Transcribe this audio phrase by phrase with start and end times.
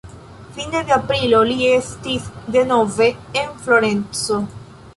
[0.53, 2.25] Fino de aprilo li estis
[2.57, 3.11] denove
[3.43, 4.43] en Florenco.